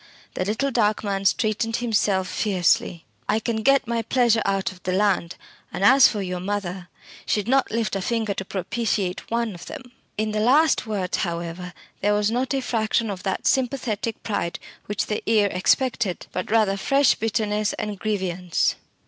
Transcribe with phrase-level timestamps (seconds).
[0.33, 4.91] the little dark man straightened himself fiercely "I can get my pleasure out of the
[4.93, 5.35] land;
[5.71, 6.89] and as for your mother,
[7.27, 11.71] she'd not lift a finger to propitiate one of them!" In the last words, however,
[12.01, 16.77] there was not a fraction of that sympathetic pride which the ear expected, but rather
[16.77, 18.77] fresh bitterness and grievance.